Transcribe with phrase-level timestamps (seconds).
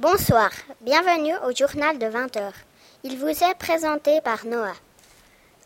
[0.00, 0.48] Bonsoir,
[0.80, 2.52] bienvenue au journal de 20h.
[3.04, 4.72] Il vous est présenté par Noah.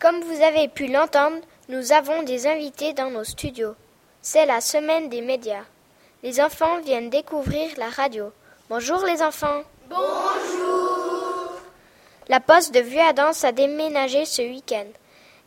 [0.01, 1.37] Comme vous avez pu l'entendre,
[1.69, 3.77] nous avons des invités dans nos studios.
[4.23, 5.63] C'est la semaine des médias.
[6.25, 8.33] Les enfants viennent découvrir la radio.
[8.69, 9.63] Bonjour les enfants.
[9.89, 11.53] Bonjour.
[12.27, 14.89] La poste de Vuadens a déménagé ce week-end.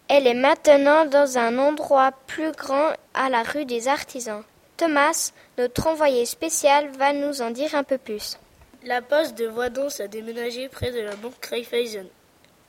[0.08, 4.44] Elle est maintenant dans un endroit plus grand à la rue des Artisans.
[4.78, 8.38] Thomas, notre envoyé spécial, va nous en dire un peu plus.
[8.84, 12.06] La poste de Voidance a déménagé près de la banque Raiffeisen.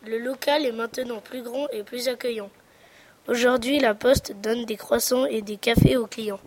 [0.06, 2.48] Le local est maintenant plus grand et plus accueillant.
[3.28, 6.40] Aujourd'hui, la poste donne des croissants et des cafés aux clients.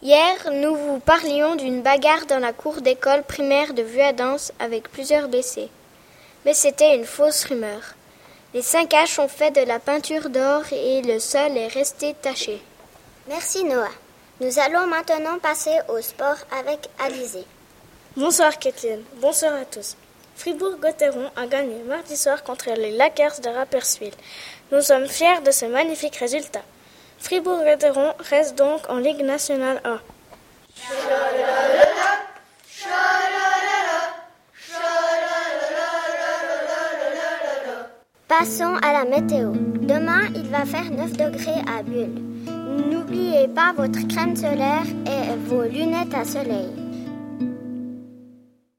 [0.00, 5.28] Hier, nous vous parlions d'une bagarre dans la cour d'école primaire de Vuadens avec plusieurs
[5.28, 5.68] blessés.
[6.46, 7.94] Mais c'était une fausse rumeur.
[8.54, 12.62] Les cinq H ont fait de la peinture d'or et le sol est resté taché.
[13.28, 13.90] Merci Noah.
[14.40, 17.44] Nous allons maintenant passer au sport avec Alizé.
[18.18, 19.96] Bonsoir Kathleen, bonsoir à tous.
[20.34, 24.10] Fribourg-Gotteron a gagné mardi soir contre les Lakers de Rapperswil.
[24.72, 26.62] Nous sommes fiers de ce magnifique résultat.
[27.20, 29.98] Fribourg-Gotteron reste donc en Ligue nationale A.
[38.26, 39.52] Passons à la météo.
[39.52, 42.20] Demain, il va faire 9 degrés à Bulle.
[42.90, 46.87] N'oubliez pas votre crème solaire et vos lunettes à soleil.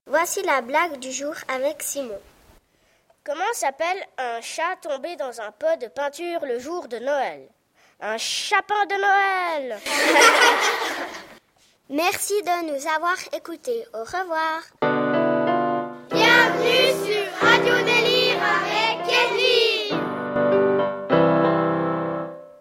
[0.09, 2.19] Voici la blague du jour avec Simon.
[3.23, 7.47] Comment s'appelle un chat tombé dans un pot de peinture le jour de Noël?
[7.99, 9.80] Un chapin de Noël
[11.91, 13.85] Merci de nous avoir écoutés.
[13.93, 14.98] Au revoir.